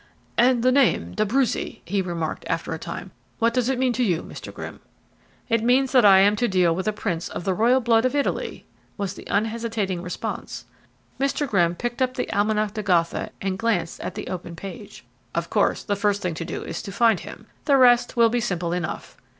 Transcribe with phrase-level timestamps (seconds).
[0.35, 3.11] "And the name, D'Abruzzi," he remarked, after a time.
[3.37, 4.51] "What does it mean to you, Mr.
[4.51, 4.79] Grimm?"
[5.47, 8.15] "It means that I am to deal with a prince of the royal blood of
[8.15, 8.65] Italy,"
[8.97, 10.65] was the unhesitating response.
[11.19, 11.47] Mr.
[11.47, 15.05] Grimm picked up the Almanac de Gotha and glanced at the open page.
[15.35, 18.39] "Of course, the first thing to do is to find him; the rest will be
[18.39, 19.17] simple enough."